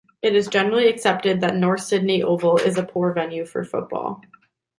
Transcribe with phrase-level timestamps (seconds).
[0.23, 4.23] It is generally accepted that North Sydney Oval is a poor venue for football.